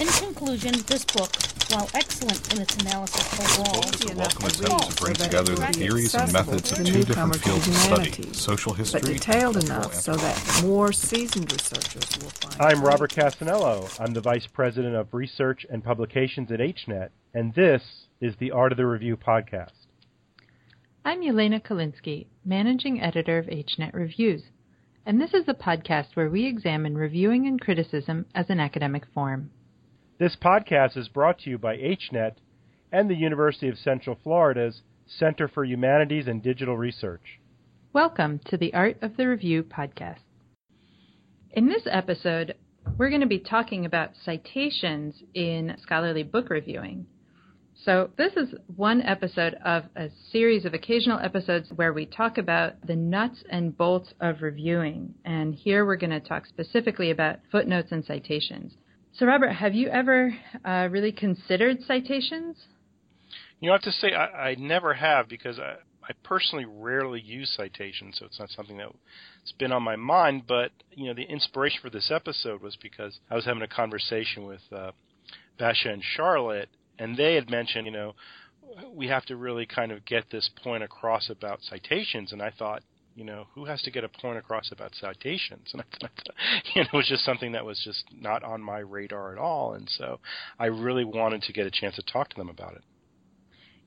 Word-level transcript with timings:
In 0.00 0.06
conclusion, 0.06 0.72
this 0.86 1.04
book, 1.04 1.30
while 1.68 1.86
excellent 1.94 2.54
in 2.54 2.62
its 2.62 2.74
analysis 2.76 3.38
overall, 3.38 3.84
is 3.84 4.10
a 4.10 4.16
welcome 4.16 4.46
attempt 4.46 4.96
to 4.96 5.02
bring 5.02 5.14
together 5.14 5.54
the 5.54 5.66
theories 5.74 6.14
and 6.14 6.32
methods 6.32 6.72
of 6.72 6.86
two 6.86 7.04
different 7.04 7.36
fields 7.36 7.68
of 7.68 7.74
study, 7.74 8.32
social 8.32 8.72
history 8.72 9.00
but 9.02 9.06
detailed 9.08 9.58
enough 9.58 9.92
so 9.92 10.16
that 10.16 10.62
more 10.64 10.90
seasoned 10.90 11.52
researchers 11.52 12.16
will 12.22 12.30
find. 12.30 12.62
I'm 12.62 12.82
Robert 12.82 13.12
Cassanello. 13.12 13.90
I'm 14.00 14.14
the 14.14 14.22
Vice 14.22 14.46
President 14.46 14.94
of 14.96 15.12
Research 15.12 15.66
and 15.68 15.84
Publications 15.84 16.50
at 16.50 16.60
HNET, 16.60 17.10
and 17.34 17.52
this 17.52 17.82
is 18.22 18.34
the 18.38 18.52
Art 18.52 18.72
of 18.72 18.78
the 18.78 18.86
Review 18.86 19.18
podcast. 19.18 19.86
I'm 21.04 21.20
Yelena 21.20 21.62
Kalinsky, 21.62 22.28
Managing 22.42 23.02
Editor 23.02 23.36
of 23.36 23.48
HNET 23.48 23.92
Reviews, 23.92 24.44
and 25.04 25.20
this 25.20 25.34
is 25.34 25.44
a 25.46 25.52
podcast 25.52 26.14
where 26.14 26.30
we 26.30 26.46
examine 26.46 26.96
reviewing 26.96 27.46
and 27.46 27.60
criticism 27.60 28.24
as 28.34 28.48
an 28.48 28.60
academic 28.60 29.04
form. 29.12 29.50
This 30.20 30.36
podcast 30.36 30.98
is 30.98 31.08
brought 31.08 31.38
to 31.38 31.50
you 31.50 31.56
by 31.56 31.78
HNET 31.78 32.32
and 32.92 33.08
the 33.08 33.14
University 33.14 33.68
of 33.68 33.78
Central 33.78 34.18
Florida's 34.22 34.82
Center 35.06 35.48
for 35.48 35.64
Humanities 35.64 36.26
and 36.26 36.42
Digital 36.42 36.76
Research. 36.76 37.40
Welcome 37.94 38.38
to 38.44 38.58
the 38.58 38.74
Art 38.74 38.98
of 39.00 39.16
the 39.16 39.26
Review 39.26 39.62
podcast. 39.62 40.18
In 41.52 41.68
this 41.68 41.84
episode, 41.90 42.54
we're 42.98 43.08
going 43.08 43.22
to 43.22 43.26
be 43.26 43.38
talking 43.38 43.86
about 43.86 44.10
citations 44.22 45.22
in 45.32 45.74
scholarly 45.80 46.22
book 46.22 46.50
reviewing. 46.50 47.06
So, 47.82 48.10
this 48.18 48.34
is 48.34 48.54
one 48.76 49.00
episode 49.00 49.54
of 49.64 49.84
a 49.96 50.10
series 50.30 50.66
of 50.66 50.74
occasional 50.74 51.18
episodes 51.18 51.72
where 51.74 51.94
we 51.94 52.04
talk 52.04 52.36
about 52.36 52.74
the 52.86 52.94
nuts 52.94 53.42
and 53.48 53.74
bolts 53.74 54.12
of 54.20 54.42
reviewing. 54.42 55.14
And 55.24 55.54
here 55.54 55.86
we're 55.86 55.96
going 55.96 56.10
to 56.10 56.20
talk 56.20 56.44
specifically 56.44 57.10
about 57.10 57.38
footnotes 57.50 57.90
and 57.90 58.04
citations. 58.04 58.74
So, 59.12 59.26
Robert, 59.26 59.50
have 59.50 59.74
you 59.74 59.88
ever 59.88 60.34
uh, 60.64 60.88
really 60.90 61.12
considered 61.12 61.78
citations? 61.86 62.56
You 63.60 63.68
know, 63.68 63.72
I 63.72 63.76
have 63.76 63.82
to 63.82 63.92
say, 63.92 64.14
I, 64.14 64.50
I 64.50 64.54
never 64.54 64.94
have 64.94 65.28
because 65.28 65.58
I, 65.58 65.74
I 66.02 66.12
personally 66.22 66.64
rarely 66.64 67.20
use 67.20 67.52
citations, 67.54 68.16
so 68.18 68.26
it's 68.26 68.38
not 68.38 68.48
something 68.50 68.78
that's 68.78 69.52
been 69.58 69.72
on 69.72 69.82
my 69.82 69.96
mind. 69.96 70.44
But, 70.46 70.70
you 70.92 71.06
know, 71.06 71.14
the 71.14 71.24
inspiration 71.24 71.80
for 71.82 71.90
this 71.90 72.10
episode 72.10 72.62
was 72.62 72.76
because 72.80 73.18
I 73.30 73.34
was 73.34 73.44
having 73.44 73.62
a 73.62 73.68
conversation 73.68 74.46
with 74.46 74.62
uh, 74.72 74.92
Basha 75.58 75.90
and 75.90 76.02
Charlotte 76.16 76.70
and 77.00 77.16
they 77.16 77.34
had 77.34 77.50
mentioned, 77.50 77.86
you 77.86 77.92
know, 77.92 78.14
we 78.92 79.08
have 79.08 79.24
to 79.24 79.36
really 79.36 79.66
kind 79.66 79.90
of 79.90 80.04
get 80.04 80.30
this 80.30 80.48
point 80.62 80.84
across 80.84 81.28
about 81.30 81.60
citations, 81.62 82.32
and 82.32 82.40
I 82.40 82.50
thought, 82.50 82.82
you 83.20 83.26
know, 83.26 83.46
who 83.54 83.66
has 83.66 83.82
to 83.82 83.90
get 83.90 84.02
a 84.02 84.08
point 84.08 84.38
across 84.38 84.72
about 84.72 84.92
citations? 84.98 85.68
And 85.74 85.84
you 86.74 86.82
know, 86.82 86.88
it 86.90 86.96
was 86.96 87.06
just 87.06 87.22
something 87.22 87.52
that 87.52 87.66
was 87.66 87.78
just 87.84 88.02
not 88.18 88.42
on 88.42 88.62
my 88.62 88.78
radar 88.78 89.32
at 89.32 89.38
all, 89.38 89.74
and 89.74 89.86
so 89.98 90.20
I 90.58 90.66
really 90.66 91.04
wanted 91.04 91.42
to 91.42 91.52
get 91.52 91.66
a 91.66 91.70
chance 91.70 91.96
to 91.96 92.02
talk 92.10 92.30
to 92.30 92.36
them 92.36 92.48
about 92.48 92.76
it. 92.76 92.82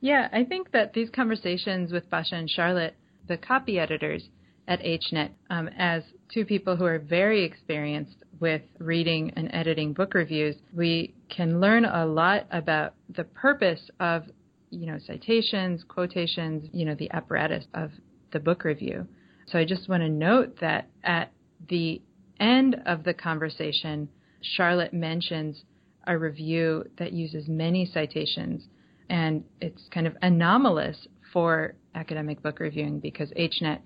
Yeah, 0.01 0.29
I 0.31 0.43
think 0.43 0.71
that 0.73 0.93
these 0.93 1.09
conversations 1.09 1.91
with 1.91 2.07
Basha 2.11 2.35
and 2.35 2.47
Charlotte, 2.47 2.95
the 3.27 3.37
copy 3.37 3.79
editors 3.79 4.23
at 4.67 4.81
HNET, 4.81 5.31
um, 5.49 5.67
as 5.79 6.03
two 6.31 6.45
people 6.45 6.75
who 6.75 6.85
are 6.85 6.99
very 6.99 7.43
experienced 7.43 8.17
with 8.39 8.61
reading 8.77 9.31
and 9.35 9.49
editing 9.51 9.93
book 9.93 10.13
reviews, 10.13 10.57
we 10.75 11.15
can 11.35 11.59
learn 11.59 11.85
a 11.85 12.05
lot 12.05 12.45
about 12.51 12.93
the 13.15 13.23
purpose 13.23 13.89
of, 13.99 14.25
you 14.69 14.85
know, 14.85 14.99
citations, 15.07 15.83
quotations, 15.87 16.69
you 16.71 16.85
know, 16.85 16.93
the 16.95 17.09
apparatus 17.11 17.65
of 17.73 17.89
the 18.31 18.39
book 18.39 18.63
review. 18.63 19.07
So 19.47 19.59
I 19.59 19.66
just 19.66 19.89
want 19.89 20.03
to 20.03 20.09
note 20.09 20.59
that 20.61 20.89
at 21.03 21.31
the 21.69 22.02
end 22.39 22.75
of 22.86 23.03
the 23.03 23.13
conversation, 23.13 24.09
Charlotte 24.41 24.94
mentions 24.94 25.63
a 26.05 26.17
review 26.17 26.85
that 26.97 27.13
uses 27.13 27.47
many 27.47 27.85
citations, 27.85 28.67
and 29.09 29.44
it's 29.61 29.88
kind 29.94 30.08
of 30.08 30.16
anomalous 30.22 31.08
for 31.31 31.75
academic 31.95 32.41
book 32.41 32.59
reviewing 32.59 33.00
because 33.00 33.31
HNET 33.31 33.79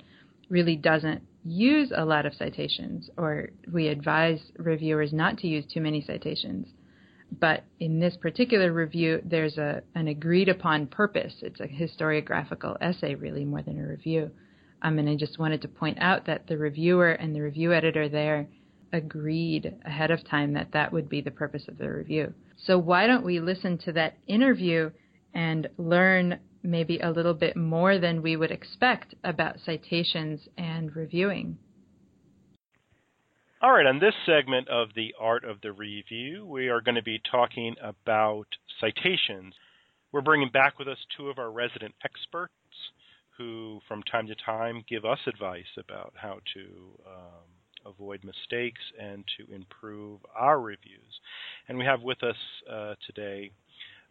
really 0.49 0.75
doesn't 0.75 1.21
use 1.43 1.91
a 1.95 2.05
lot 2.05 2.25
of 2.25 2.33
citations, 2.33 3.09
or 3.17 3.49
we 3.71 3.87
advise 3.87 4.39
reviewers 4.57 5.13
not 5.13 5.37
to 5.39 5.47
use 5.47 5.65
too 5.65 5.81
many 5.81 6.01
citations. 6.01 6.67
But 7.39 7.63
in 7.79 7.99
this 7.99 8.15
particular 8.17 8.71
review, 8.71 9.21
there's 9.23 9.57
a, 9.57 9.81
an 9.95 10.07
agreed 10.07 10.49
upon 10.49 10.87
purpose. 10.87 11.33
It's 11.41 11.59
a 11.59 11.67
historiographical 11.67 12.77
essay, 12.81 13.15
really, 13.15 13.43
more 13.43 13.61
than 13.61 13.79
a 13.79 13.87
review. 13.87 14.31
Um, 14.81 14.99
and 14.99 15.09
I 15.09 15.15
just 15.15 15.39
wanted 15.39 15.61
to 15.63 15.67
point 15.67 15.97
out 15.99 16.25
that 16.25 16.47
the 16.47 16.57
reviewer 16.57 17.11
and 17.11 17.35
the 17.35 17.41
review 17.41 17.73
editor 17.73 18.07
there 18.09 18.47
agreed 18.93 19.75
ahead 19.85 20.11
of 20.11 20.27
time 20.29 20.53
that 20.53 20.71
that 20.73 20.93
would 20.93 21.09
be 21.09 21.21
the 21.21 21.31
purpose 21.31 21.63
of 21.67 21.77
the 21.77 21.89
review. 21.89 22.33
So 22.65 22.77
why 22.77 23.07
don't 23.07 23.25
we 23.25 23.39
listen 23.39 23.77
to 23.79 23.91
that 23.93 24.17
interview 24.27 24.91
and 25.33 25.67
learn 25.77 26.39
maybe 26.63 26.99
a 26.99 27.11
little 27.11 27.33
bit 27.33 27.55
more 27.55 27.97
than 27.97 28.21
we 28.21 28.35
would 28.35 28.51
expect 28.51 29.15
about 29.23 29.57
citations 29.65 30.41
and 30.57 30.95
reviewing. 30.95 31.57
All 33.61 33.71
right, 33.71 33.85
on 33.85 33.99
this 33.99 34.13
segment 34.25 34.67
of 34.67 34.89
the 34.95 35.15
Art 35.19 35.43
of 35.43 35.61
the 35.61 35.71
Review, 35.71 36.45
we 36.45 36.67
are 36.67 36.81
going 36.81 36.95
to 36.95 37.03
be 37.03 37.19
talking 37.31 37.75
about 37.81 38.45
citations. 38.79 39.55
We're 40.11 40.21
bringing 40.21 40.49
back 40.51 40.77
with 40.77 40.87
us 40.87 40.97
two 41.15 41.29
of 41.29 41.39
our 41.39 41.51
resident 41.51 41.95
experts 42.03 42.53
who, 43.37 43.79
from 43.87 44.03
time 44.03 44.27
to 44.27 44.35
time, 44.45 44.83
give 44.89 45.05
us 45.05 45.19
advice 45.27 45.65
about 45.77 46.13
how 46.15 46.39
to 46.53 46.61
um, 47.07 47.47
avoid 47.85 48.23
mistakes 48.23 48.81
and 48.99 49.23
to 49.37 49.53
improve 49.53 50.19
our 50.35 50.59
reviews. 50.59 51.21
And 51.67 51.77
we 51.77 51.85
have 51.85 52.01
with 52.01 52.23
us 52.23 52.35
uh, 52.71 52.95
today 53.05 53.51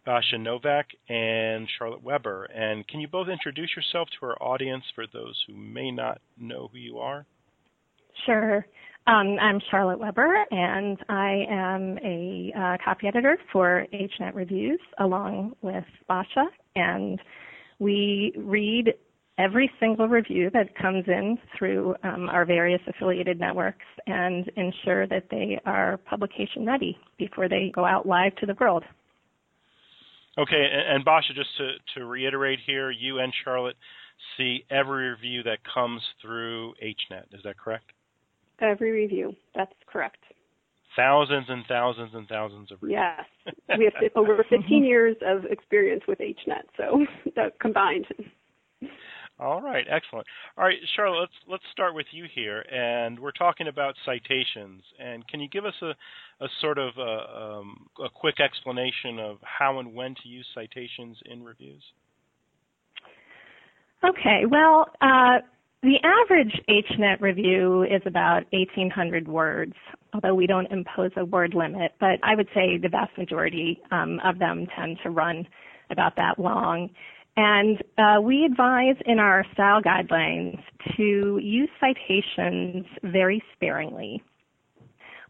Basha 0.04 0.38
Novak 0.38 0.86
and 1.08 1.68
Charlotte 1.78 2.02
Weber. 2.02 2.44
And 2.44 2.86
can 2.86 3.00
you 3.00 3.08
both 3.08 3.28
introduce 3.28 3.70
yourself 3.76 4.08
to 4.18 4.26
our 4.26 4.40
audience 4.40 4.84
for 4.94 5.04
those 5.12 5.36
who 5.46 5.56
may 5.56 5.90
not 5.90 6.20
know 6.38 6.68
who 6.72 6.78
you 6.78 6.98
are? 6.98 7.26
Sure. 8.24 8.64
Um, 9.08 9.36
I'm 9.40 9.60
Charlotte 9.70 9.98
Weber, 10.00 10.44
and 10.50 10.98
I 11.08 11.44
am 11.48 11.98
a 12.04 12.52
uh, 12.58 12.76
copy 12.84 13.06
editor 13.06 13.36
for 13.52 13.86
HNet 13.92 14.34
Reviews 14.34 14.80
along 14.98 15.54
with 15.62 15.84
Basha. 16.08 16.46
And 16.74 17.20
we 17.78 18.32
read 18.36 18.94
every 19.38 19.70
single 19.80 20.08
review 20.08 20.50
that 20.52 20.76
comes 20.76 21.04
in 21.06 21.38
through 21.58 21.94
um, 22.02 22.28
our 22.28 22.44
various 22.44 22.80
affiliated 22.86 23.38
networks 23.38 23.84
and 24.06 24.50
ensure 24.56 25.06
that 25.06 25.24
they 25.30 25.60
are 25.66 25.98
publication 25.98 26.64
ready 26.64 26.98
before 27.18 27.48
they 27.48 27.70
go 27.74 27.84
out 27.84 28.06
live 28.06 28.34
to 28.36 28.46
the 28.46 28.56
world. 28.58 28.84
Okay, 30.38 30.68
and, 30.72 30.96
and 30.96 31.04
Basha, 31.04 31.32
just 31.34 31.48
to, 31.58 31.72
to 31.94 32.06
reiterate 32.06 32.58
here, 32.66 32.90
you 32.90 33.18
and 33.18 33.32
Charlotte 33.44 33.76
see 34.36 34.64
every 34.70 35.10
review 35.10 35.42
that 35.42 35.58
comes 35.72 36.02
through 36.22 36.74
HNET. 36.82 37.24
Is 37.32 37.40
that 37.44 37.58
correct? 37.58 37.84
Every 38.60 38.90
review. 38.90 39.34
That's 39.54 39.72
correct. 39.86 40.18
Thousands 40.94 41.44
and 41.48 41.64
thousands 41.68 42.10
and 42.14 42.26
thousands 42.26 42.72
of 42.72 42.78
reviews. 42.80 43.00
Yes, 43.46 43.54
we 43.78 43.84
have 43.84 44.10
over 44.14 44.42
15 44.48 44.82
years 44.82 45.14
of 45.26 45.44
experience 45.44 46.02
with 46.08 46.18
HNET, 46.18 46.62
so 46.78 47.04
that 47.36 47.58
combined. 47.60 48.06
All 49.38 49.60
right, 49.60 49.84
excellent. 49.90 50.26
All 50.56 50.64
right, 50.64 50.78
Charlotte, 50.94 51.20
let's 51.20 51.32
let's 51.46 51.64
start 51.70 51.94
with 51.94 52.06
you 52.10 52.24
here, 52.34 52.60
and 52.72 53.18
we're 53.18 53.32
talking 53.32 53.68
about 53.68 53.94
citations. 54.06 54.82
And 54.98 55.28
can 55.28 55.40
you 55.40 55.48
give 55.48 55.66
us 55.66 55.74
a, 55.82 55.92
a 56.42 56.48
sort 56.62 56.78
of 56.78 56.96
a, 56.96 57.02
uh, 57.02 57.58
um, 57.58 57.86
a 58.02 58.08
quick 58.08 58.40
explanation 58.40 59.18
of 59.18 59.36
how 59.42 59.78
and 59.78 59.94
when 59.94 60.14
to 60.22 60.28
use 60.28 60.46
citations 60.54 61.18
in 61.26 61.44
reviews? 61.44 61.82
Okay, 64.02 64.44
well, 64.48 64.86
uh, 65.02 65.44
the 65.82 65.96
average 66.02 66.58
HNET 66.68 67.20
review 67.20 67.82
is 67.82 68.02
about 68.06 68.44
1,800 68.52 69.28
words, 69.28 69.74
although 70.14 70.34
we 70.34 70.46
don't 70.46 70.70
impose 70.72 71.10
a 71.16 71.24
word 71.26 71.54
limit. 71.54 71.92
But 72.00 72.20
I 72.22 72.34
would 72.34 72.48
say 72.54 72.78
the 72.78 72.88
vast 72.88 73.16
majority 73.18 73.82
um, 73.90 74.18
of 74.24 74.38
them 74.38 74.66
tend 74.74 74.98
to 75.02 75.10
run 75.10 75.46
about 75.90 76.16
that 76.16 76.38
long. 76.38 76.90
And 77.36 77.82
uh, 77.98 78.20
we 78.22 78.44
advise 78.44 78.96
in 79.04 79.18
our 79.18 79.44
style 79.52 79.82
guidelines 79.82 80.58
to 80.96 81.38
use 81.42 81.68
citations 81.78 82.86
very 83.02 83.42
sparingly. 83.54 84.22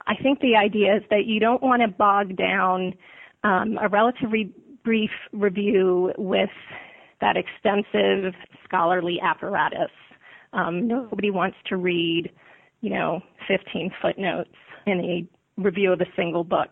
I 0.06 0.14
think 0.23 0.41
the 0.41 0.55
idea 0.55 0.97
is 0.97 1.03
that 1.11 1.26
you 1.26 1.41
don't 1.41 1.62
want 1.62 1.82
to 1.82 1.88
bog 1.88 2.37
down 2.37 2.94
um, 3.43 3.76
a 3.82 3.88
relatively 3.88 4.53
brief 4.85 5.11
review 5.32 6.12
with 6.17 6.50
that 7.20 7.37
extensive 7.37 8.35
scholarly 8.64 9.19
apparatus. 9.20 9.91
Um, 10.53 10.87
nobody 10.87 11.31
wants 11.31 11.56
to 11.67 11.76
read, 11.76 12.31
you 12.82 12.91
know, 12.91 13.20
15 13.49 13.91
footnotes 14.00 14.55
in 14.87 15.00
a 15.00 15.61
review 15.61 15.93
of 15.93 16.00
a 16.00 16.06
single 16.14 16.44
book. 16.44 16.70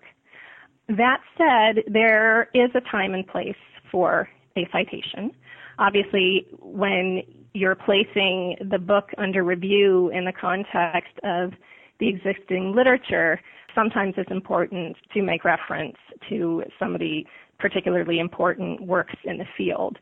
That 0.89 1.21
said, 1.37 1.83
there 1.93 2.51
is 2.55 2.71
a 2.75 2.81
time 2.89 3.15
and 3.15 3.27
place 3.27 3.57
for 3.91 4.29
a 4.57 4.69
citation. 4.73 5.33
Obviously, 5.79 6.47
when 6.61 7.23
you're 7.53 7.75
placing 7.75 8.57
the 8.71 8.79
book 8.79 9.11
under 9.19 9.43
review 9.43 10.11
in 10.11 10.25
the 10.25 10.33
context 10.33 11.13
of 11.25 11.53
the 11.99 12.09
existing 12.09 12.75
literature, 12.75 13.41
sometimes 13.75 14.15
it's 14.17 14.31
important 14.31 14.97
to 15.13 15.23
make 15.23 15.45
reference 15.45 15.97
to 16.29 16.63
some 16.79 16.95
of 16.95 17.01
the 17.01 17.27
particularly 17.59 18.19
important 18.19 18.81
works 18.81 19.15
in 19.25 19.39
the 19.39 19.47
field. 19.57 19.99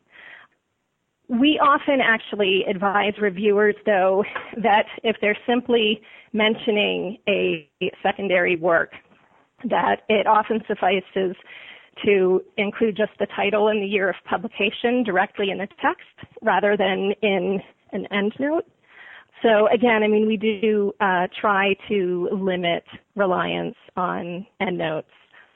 We 1.28 1.58
often 1.62 2.00
actually 2.02 2.64
advise 2.68 3.14
reviewers, 3.20 3.76
though, 3.86 4.24
that 4.62 4.86
if 5.02 5.16
they're 5.20 5.38
simply 5.46 6.02
mentioning 6.32 7.18
a 7.28 7.68
secondary 8.02 8.56
work, 8.56 8.92
that 9.64 10.02
it 10.08 10.26
often 10.26 10.62
suffices 10.66 11.36
to 12.04 12.42
include 12.56 12.96
just 12.96 13.12
the 13.18 13.26
title 13.36 13.68
and 13.68 13.82
the 13.82 13.86
year 13.86 14.08
of 14.08 14.16
publication 14.28 15.02
directly 15.04 15.50
in 15.50 15.58
the 15.58 15.68
text 15.80 16.32
rather 16.40 16.76
than 16.76 17.12
in 17.22 17.60
an 17.92 18.06
endnote. 18.12 18.62
So 19.42 19.68
again, 19.68 20.02
I 20.02 20.08
mean, 20.08 20.26
we 20.26 20.36
do 20.36 20.92
uh, 21.00 21.26
try 21.40 21.74
to 21.88 22.28
limit 22.32 22.84
reliance 23.16 23.76
on 23.96 24.46
endnotes, 24.60 25.10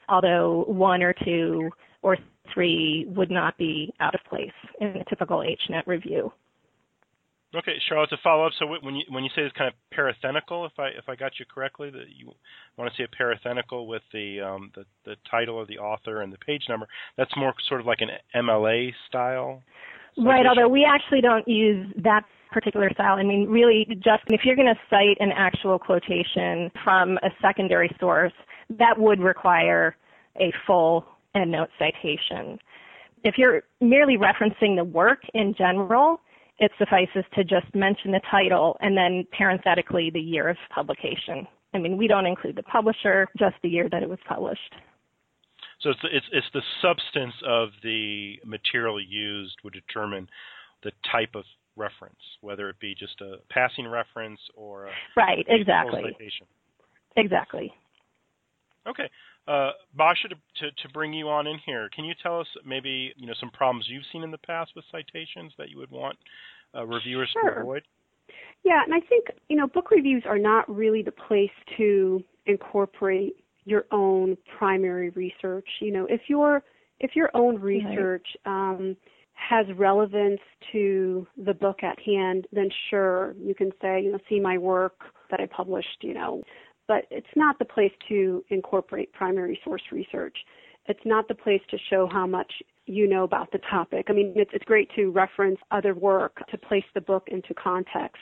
although 0.09 0.65
one 0.67 1.01
or 1.01 1.13
two 1.23 1.69
or 2.01 2.17
three 2.53 3.05
would 3.09 3.31
not 3.31 3.57
be 3.57 3.93
out 3.99 4.13
of 4.13 4.21
place 4.29 4.51
in 4.81 4.87
a 4.87 5.05
typical 5.05 5.39
HNet 5.39 5.85
review. 5.85 6.31
Okay, 7.55 7.75
Charlotte. 7.87 8.09
To 8.09 8.17
follow 8.21 8.45
up, 8.45 8.51
so 8.59 8.65
when 8.67 8.95
you 8.95 9.05
when 9.09 9.23
you 9.23 9.29
say 9.33 9.41
it's 9.43 9.55
kind 9.55 9.71
of 9.71 9.97
parathenical, 9.97 10.65
if 10.65 10.77
I 10.77 10.87
if 10.87 11.07
I 11.07 11.15
got 11.15 11.39
you 11.39 11.45
correctly, 11.53 11.89
that 11.89 12.05
you 12.13 12.33
want 12.77 12.91
to 12.91 12.97
see 12.97 13.03
a 13.03 13.23
parathenical 13.23 13.87
with 13.87 14.01
the 14.11 14.41
um, 14.41 14.71
the 14.75 14.83
the 15.05 15.15
title 15.31 15.61
of 15.61 15.67
the 15.69 15.77
author 15.77 16.21
and 16.21 16.33
the 16.33 16.37
page 16.39 16.63
number, 16.67 16.87
that's 17.17 17.31
more 17.37 17.53
sort 17.69 17.79
of 17.79 17.87
like 17.87 17.99
an 18.01 18.09
MLA 18.35 18.91
style. 19.07 19.63
Right. 20.17 20.45
Although 20.45 20.67
we 20.67 20.83
actually 20.83 21.21
don't 21.21 21.47
use 21.47 21.87
that 22.03 22.25
particular 22.51 22.89
style. 22.93 23.17
I 23.17 23.23
mean, 23.23 23.47
really, 23.47 23.85
just 23.95 24.23
if 24.27 24.41
you're 24.43 24.55
going 24.55 24.73
to 24.73 24.79
cite 24.89 25.17
an 25.19 25.31
actual 25.35 25.79
quotation 25.79 26.71
from 26.83 27.17
a 27.17 27.29
secondary 27.41 27.95
source, 27.99 28.33
that 28.77 28.97
would 28.97 29.19
require 29.19 29.95
a 30.37 30.51
full 30.65 31.05
endnote 31.35 31.69
citation. 31.79 32.59
If 33.23 33.37
you're 33.37 33.63
merely 33.81 34.17
referencing 34.17 34.75
the 34.75 34.83
work 34.83 35.19
in 35.33 35.53
general, 35.57 36.21
it 36.59 36.71
suffices 36.77 37.23
to 37.35 37.43
just 37.43 37.73
mention 37.75 38.11
the 38.11 38.21
title 38.31 38.77
and 38.81 38.97
then 38.97 39.25
parenthetically 39.37 40.09
the 40.11 40.19
year 40.19 40.49
of 40.49 40.57
publication. 40.73 41.47
I 41.73 41.77
mean, 41.77 41.97
we 41.97 42.07
don't 42.07 42.25
include 42.25 42.55
the 42.55 42.63
publisher, 42.63 43.27
just 43.37 43.55
the 43.61 43.69
year 43.69 43.87
that 43.91 44.01
it 44.01 44.09
was 44.09 44.19
published. 44.27 44.73
So 45.81 45.91
it's 45.91 46.01
the, 46.01 46.07
it's, 46.11 46.25
it's 46.31 46.47
the 46.53 46.61
substance 46.81 47.35
of 47.45 47.69
the 47.83 48.39
material 48.43 48.99
used 48.99 49.55
would 49.63 49.73
determine 49.73 50.27
the 50.83 50.91
type 51.11 51.35
of 51.35 51.43
reference, 51.75 52.15
whether 52.41 52.69
it 52.69 52.79
be 52.79 52.95
just 52.95 53.21
a 53.21 53.35
passing 53.51 53.87
reference 53.87 54.39
or 54.55 54.87
a 54.87 54.91
right, 55.15 55.45
exactly, 55.47 56.01
citation. 56.03 56.47
Exactly. 57.15 57.71
Okay, 58.87 59.09
uh, 59.47 59.71
Basha, 59.95 60.27
to, 60.29 60.35
to, 60.35 60.71
to, 60.71 60.89
bring 60.93 61.13
you 61.13 61.29
on 61.29 61.47
in 61.47 61.57
here, 61.65 61.89
can 61.95 62.03
you 62.03 62.13
tell 62.21 62.39
us 62.39 62.47
maybe 62.65 63.13
you 63.15 63.27
know 63.27 63.33
some 63.39 63.49
problems 63.49 63.85
you've 63.87 64.03
seen 64.11 64.23
in 64.23 64.31
the 64.31 64.37
past 64.37 64.71
with 64.75 64.83
citations 64.91 65.53
that 65.57 65.69
you 65.69 65.77
would 65.77 65.91
want 65.91 66.17
uh, 66.75 66.85
reviewers 66.85 67.29
sure. 67.31 67.55
to 67.55 67.61
avoid? 67.61 67.83
Yeah, 68.63 68.81
and 68.83 68.93
I 68.93 68.99
think 68.99 69.27
you 69.47 69.55
know 69.55 69.67
book 69.67 69.91
reviews 69.91 70.23
are 70.25 70.39
not 70.39 70.69
really 70.69 71.01
the 71.01 71.11
place 71.11 71.51
to 71.77 72.23
incorporate 72.45 73.37
your 73.65 73.85
own 73.91 74.37
primary 74.57 75.09
research. 75.11 75.67
You 75.79 75.91
know, 75.91 76.07
if 76.09 76.21
your 76.27 76.63
if 76.99 77.15
your 77.15 77.29
own 77.33 77.59
research 77.61 78.25
um, 78.45 78.97
has 79.33 79.65
relevance 79.77 80.41
to 80.71 81.27
the 81.45 81.53
book 81.53 81.83
at 81.83 81.99
hand, 81.99 82.47
then 82.51 82.69
sure, 82.89 83.35
you 83.39 83.53
can 83.53 83.71
say, 83.81 84.01
you 84.01 84.11
know, 84.11 84.19
see 84.27 84.39
my 84.39 84.57
work 84.57 84.99
that 85.29 85.39
I 85.39 85.45
published, 85.45 85.99
you 86.01 86.13
know, 86.13 86.41
but 86.87 87.05
it's 87.11 87.27
not 87.35 87.59
the 87.59 87.65
place 87.65 87.91
to 88.09 88.43
incorporate 88.49 89.11
primary 89.13 89.59
source 89.63 89.81
research. 89.91 90.37
It's 90.85 90.99
not 91.05 91.27
the 91.27 91.35
place 91.35 91.61
to 91.69 91.77
show 91.89 92.07
how 92.11 92.25
much 92.25 92.51
you 92.85 93.07
know 93.07 93.23
about 93.23 93.51
the 93.51 93.59
topic. 93.69 94.05
I 94.09 94.13
mean, 94.13 94.33
it's, 94.35 94.51
it's 94.53 94.63
great 94.63 94.89
to 94.95 95.11
reference 95.11 95.59
other 95.71 95.93
work 95.93 96.37
to 96.49 96.57
place 96.57 96.85
the 96.95 97.01
book 97.01 97.27
into 97.27 97.53
context. 97.53 98.21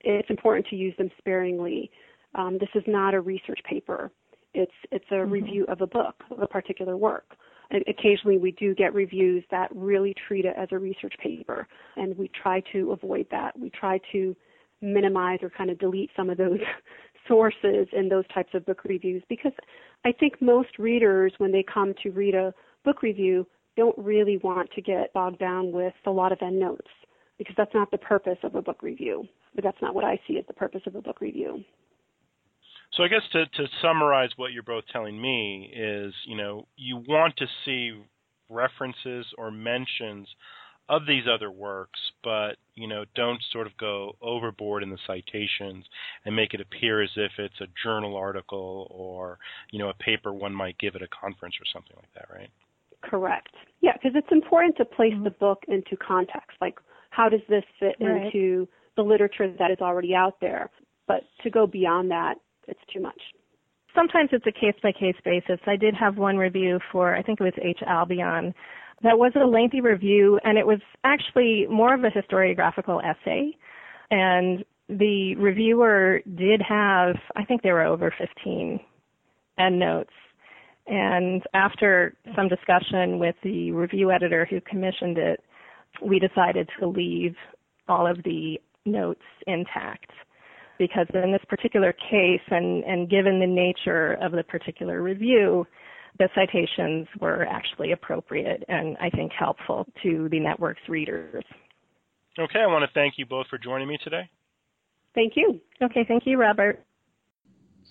It's 0.00 0.30
important 0.30 0.66
to 0.68 0.76
use 0.76 0.94
them 0.96 1.10
sparingly. 1.18 1.90
Um, 2.34 2.56
this 2.58 2.70
is 2.74 2.82
not 2.86 3.12
a 3.12 3.20
research 3.20 3.60
paper. 3.68 4.10
It's 4.54 4.72
it's 4.90 5.04
a 5.10 5.14
mm-hmm. 5.14 5.30
review 5.30 5.66
of 5.68 5.82
a 5.82 5.86
book, 5.86 6.14
of 6.30 6.40
a 6.40 6.46
particular 6.46 6.96
work. 6.96 7.36
And 7.70 7.84
occasionally, 7.86 8.38
we 8.38 8.52
do 8.52 8.74
get 8.74 8.94
reviews 8.94 9.44
that 9.50 9.68
really 9.74 10.14
treat 10.26 10.44
it 10.44 10.54
as 10.56 10.68
a 10.72 10.78
research 10.78 11.14
paper, 11.22 11.68
and 11.96 12.16
we 12.18 12.28
try 12.42 12.62
to 12.72 12.92
avoid 12.92 13.26
that. 13.30 13.56
We 13.56 13.70
try 13.70 14.00
to 14.12 14.34
minimize 14.82 15.38
or 15.42 15.50
kind 15.50 15.70
of 15.70 15.78
delete 15.78 16.10
some 16.16 16.30
of 16.30 16.38
those 16.38 16.58
sources 17.30 17.86
in 17.92 18.08
those 18.08 18.24
types 18.34 18.50
of 18.54 18.66
book 18.66 18.82
reviews 18.84 19.22
because 19.28 19.52
I 20.04 20.10
think 20.12 20.42
most 20.42 20.78
readers, 20.78 21.32
when 21.38 21.52
they 21.52 21.62
come 21.62 21.94
to 22.02 22.10
read 22.10 22.34
a 22.34 22.52
book 22.84 23.02
review, 23.02 23.46
don't 23.76 23.96
really 23.96 24.38
want 24.42 24.70
to 24.72 24.82
get 24.82 25.12
bogged 25.14 25.38
down 25.38 25.70
with 25.70 25.94
a 26.06 26.10
lot 26.10 26.32
of 26.32 26.38
endnotes 26.42 26.90
because 27.38 27.54
that's 27.56 27.72
not 27.72 27.90
the 27.90 27.98
purpose 27.98 28.38
of 28.42 28.56
a 28.56 28.62
book 28.62 28.82
review. 28.82 29.24
But 29.54 29.64
that's 29.64 29.80
not 29.80 29.94
what 29.94 30.04
I 30.04 30.18
see 30.26 30.38
as 30.38 30.44
the 30.46 30.54
purpose 30.54 30.82
of 30.86 30.94
a 30.96 31.02
book 31.02 31.20
review. 31.20 31.64
So 32.94 33.04
I 33.04 33.08
guess 33.08 33.22
to, 33.32 33.46
to 33.46 33.68
summarize 33.80 34.30
what 34.36 34.52
you're 34.52 34.62
both 34.64 34.84
telling 34.92 35.20
me 35.20 35.72
is, 35.74 36.12
you 36.26 36.36
know, 36.36 36.66
you 36.76 37.02
want 37.08 37.36
to 37.36 37.46
see 37.64 37.92
references 38.48 39.26
or 39.38 39.50
mentions 39.50 40.28
of 40.90 41.06
these 41.06 41.22
other 41.32 41.50
works, 41.50 42.00
but 42.22 42.56
you 42.74 42.88
know, 42.88 43.04
don't 43.14 43.40
sort 43.52 43.66
of 43.66 43.76
go 43.78 44.16
overboard 44.20 44.82
in 44.82 44.90
the 44.90 44.98
citations 45.06 45.84
and 46.24 46.34
make 46.34 46.52
it 46.52 46.60
appear 46.60 47.00
as 47.00 47.10
if 47.16 47.30
it's 47.38 47.60
a 47.60 47.66
journal 47.82 48.16
article 48.16 48.88
or 48.90 49.38
you 49.70 49.78
know 49.78 49.88
a 49.88 49.94
paper 49.94 50.32
one 50.32 50.52
might 50.52 50.76
give 50.78 50.96
at 50.96 51.02
a 51.02 51.08
conference 51.08 51.54
or 51.60 51.66
something 51.72 51.96
like 51.96 52.12
that, 52.14 52.26
right? 52.34 52.50
Correct. 53.02 53.54
Yeah, 53.80 53.92
because 53.94 54.12
it's 54.14 54.30
important 54.32 54.76
to 54.76 54.84
place 54.84 55.14
mm-hmm. 55.14 55.24
the 55.24 55.30
book 55.30 55.62
into 55.68 55.96
context. 55.96 56.58
Like, 56.60 56.78
how 57.10 57.28
does 57.28 57.40
this 57.48 57.64
fit 57.78 57.96
right. 58.00 58.26
into 58.26 58.68
the 58.96 59.02
literature 59.02 59.52
that 59.58 59.70
is 59.70 59.78
already 59.80 60.14
out 60.14 60.40
there? 60.40 60.70
But 61.06 61.22
to 61.42 61.50
go 61.50 61.66
beyond 61.66 62.10
that, 62.10 62.34
it's 62.68 62.80
too 62.92 63.00
much. 63.00 63.20
Sometimes 63.94 64.30
it's 64.32 64.46
a 64.46 64.52
case 64.52 64.74
by 64.82 64.92
case 64.92 65.16
basis. 65.24 65.58
I 65.66 65.76
did 65.76 65.94
have 65.94 66.16
one 66.16 66.36
review 66.36 66.78
for, 66.92 67.16
I 67.16 67.22
think 67.22 67.40
it 67.40 67.44
was 67.44 67.52
H. 67.60 67.80
Albion, 67.86 68.54
that 69.02 69.18
was 69.18 69.32
a 69.34 69.46
lengthy 69.46 69.80
review, 69.80 70.38
and 70.44 70.58
it 70.58 70.66
was 70.66 70.80
actually 71.04 71.66
more 71.70 71.94
of 71.94 72.04
a 72.04 72.10
historiographical 72.10 73.02
essay. 73.04 73.56
And 74.10 74.64
the 74.88 75.36
reviewer 75.36 76.20
did 76.36 76.60
have, 76.60 77.16
I 77.36 77.44
think 77.44 77.62
there 77.62 77.74
were 77.74 77.84
over 77.84 78.12
15 78.18 78.80
endnotes. 79.58 80.10
And 80.86 81.42
after 81.54 82.14
some 82.34 82.48
discussion 82.48 83.18
with 83.18 83.36
the 83.42 83.70
review 83.72 84.10
editor 84.10 84.46
who 84.48 84.60
commissioned 84.60 85.18
it, 85.18 85.40
we 86.02 86.18
decided 86.18 86.68
to 86.80 86.88
leave 86.88 87.36
all 87.88 88.06
of 88.06 88.22
the 88.24 88.60
notes 88.84 89.22
intact 89.46 90.10
because 90.78 91.06
in 91.12 91.30
this 91.30 91.42
particular 91.46 91.92
case 91.92 92.40
and, 92.50 92.82
and 92.84 93.10
given 93.10 93.38
the 93.38 93.46
nature 93.46 94.14
of 94.22 94.32
the 94.32 94.42
particular 94.42 95.02
review, 95.02 95.66
the 96.18 96.28
citations 96.34 97.06
were 97.20 97.46
actually 97.46 97.92
appropriate 97.92 98.64
and 98.68 98.96
I 99.00 99.10
think 99.10 99.32
helpful 99.32 99.86
to 100.02 100.28
the 100.30 100.40
network's 100.40 100.82
readers. 100.88 101.44
Okay, 102.38 102.60
I 102.60 102.66
want 102.66 102.84
to 102.84 102.90
thank 102.94 103.14
you 103.16 103.26
both 103.26 103.46
for 103.48 103.58
joining 103.58 103.88
me 103.88 103.98
today. 104.02 104.28
Thank 105.14 105.32
you. 105.36 105.60
Okay, 105.82 106.04
thank 106.06 106.26
you, 106.26 106.38
Robert. 106.38 106.84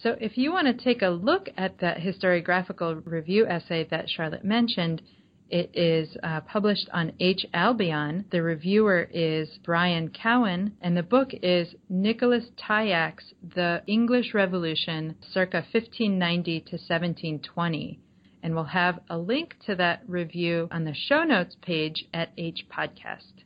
So, 0.01 0.15
if 0.21 0.37
you 0.37 0.53
want 0.53 0.67
to 0.67 0.83
take 0.83 1.01
a 1.01 1.09
look 1.09 1.49
at 1.57 1.79
that 1.79 1.97
historiographical 1.97 3.01
review 3.05 3.45
essay 3.45 3.85
that 3.91 4.09
Charlotte 4.09 4.45
mentioned, 4.45 5.01
it 5.49 5.71
is 5.73 6.15
uh, 6.23 6.41
published 6.41 6.87
on 6.93 7.11
H. 7.19 7.45
Albion. 7.53 8.25
The 8.31 8.41
reviewer 8.41 9.09
is 9.11 9.49
Brian 9.65 10.09
Cowan, 10.09 10.77
and 10.81 10.95
the 10.95 11.03
book 11.03 11.29
is 11.33 11.75
Nicholas 11.89 12.45
Tyacke's, 12.55 13.33
The 13.55 13.81
English 13.87 14.33
Revolution, 14.33 15.15
circa 15.33 15.57
1590 15.57 16.59
to 16.61 16.75
1720 16.77 17.99
and 18.41 18.55
we'll 18.55 18.63
have 18.65 18.99
a 19.09 19.17
link 19.17 19.55
to 19.65 19.75
that 19.75 20.01
review 20.07 20.67
on 20.71 20.85
the 20.85 20.93
show 20.93 21.23
notes 21.23 21.55
page 21.61 22.05
at 22.13 22.31
H 22.37 22.65
Podcast. 22.71 23.43